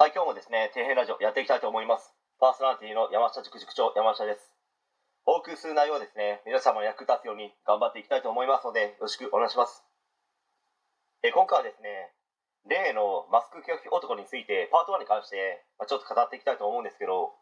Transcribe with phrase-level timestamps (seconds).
[0.00, 2.16] はい、今日もですね、底辺ラジオやっていきたいと思います。
[2.40, 4.56] パーソナリティの山下塾塾長、山下です。
[5.28, 9.84] お送りする内容はですね、皆様の役立つように頑張っていきたいと思いますので、よろしくお願いします。
[11.20, 12.16] え今回はですね、
[12.64, 17.36] 例のマスク拒否男について、パート1に関して、ま、ちょっと語っていきたいと思うんですけど、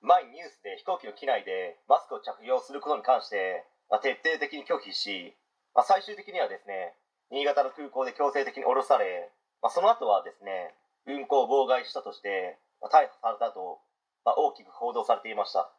[0.00, 5.36] 前にニュースで飛行機の機内でマスクを着用することに関して、ま、徹底的に拒否し、
[5.74, 6.96] ま、最終的にはですね、
[7.28, 9.28] 新潟の空港で強制的に降ろされ、
[9.60, 10.72] ま、その後はですね、
[11.06, 13.78] 運行を妨害したとして、ま、逮捕されたと、
[14.24, 15.70] ま、大きく報道されていました。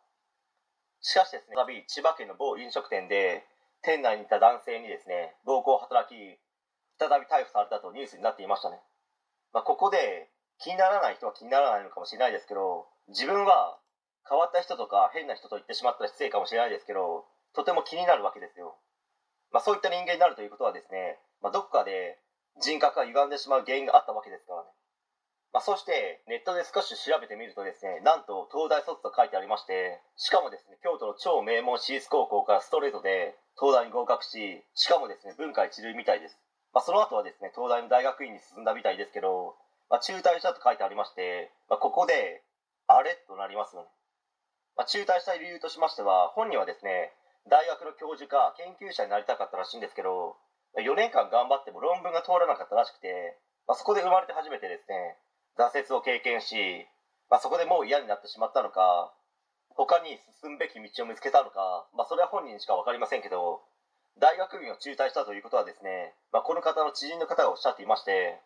[1.02, 3.45] しかしですね、再び千葉県の某飲食店で、
[3.82, 6.16] 店内にいた男性にですね、暴行を働き、
[6.99, 8.82] 再び逮捕されたとニュースになっていましたね。
[9.54, 13.77] まあ、ここで気にならない人は気にならないのかもしれないですけど、自分は
[14.27, 18.76] 変わった人とか変な人と言ってしまったら失礼かもしれないですけど、とても気になるわけですよ。
[19.52, 22.20] まあ、そういった人間になるということはですね、まあ、どこかで
[22.59, 24.57] 人格が歪んでしまう原因があったわけですか。
[25.54, 36.38] まあ、そしてネットで少し調べてみるとですね、なんと東大卒と書いてありまして、しかもですね、京都の超名門私立高校からストレートで東大に合格し、しかもですね、文化一類みたいです。
[36.74, 39.55] まあ、その後はですね、東大の大学院に進んだみたいですけど、
[39.90, 42.43] まあ、中退したと書いてありまして、まあ、ここで、
[42.88, 43.88] あれとなりますよね。
[44.77, 47.14] まあ、中退した理由としましては、本人はですね、
[47.49, 50.38] 大学の教授か研究者になりたかったらしいんですけど、
[50.77, 55.18] 4年間頑張っても論文が通らなかったらしくて、まあ、そこで生まれて初めてですね、
[55.58, 56.86] 挫折を経験し、
[57.30, 59.12] まあ、そこでもう嫌になってしまったのか、
[59.70, 63.62] 他に進むべき道を見つけたのか、まあ、それは本人にしか分かりませんけど、
[64.19, 68.41] 大学院を中退したということはですね、まあ、この方の知人の方がおっしゃっていまして、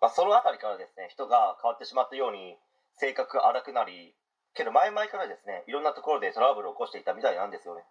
[0.00, 2.56] まあ、その辺りからですね、人が変わってしまったように、
[2.96, 4.14] 性格が荒くなり、
[4.54, 7.84] けど前々からですね、いろんなところでトラブルを起こしていたみたいなんですよね。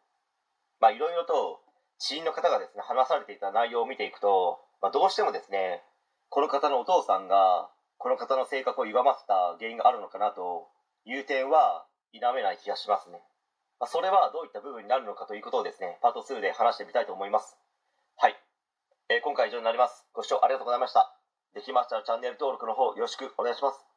[0.79, 1.61] まあ、いろいろと
[1.99, 5.83] 知人の方がですね、話されていた内容を見ていくと、まあ、どうしてもですね、
[6.29, 10.67] この方のお父さんが、この方の性格を歪ませた原因があるのかなと
[11.05, 13.19] いう点は否めない気がしますね。
[13.79, 17.57] まあ、それはどういった部分になるのかということをですね、パート2で話してみたいと思います。
[18.15, 18.35] はい。
[19.09, 20.05] えー今回以上になります。
[20.13, 21.13] ご視聴ありがとうございました。
[21.53, 23.88] できましたらチャンネル登録の方よろしくお願いします。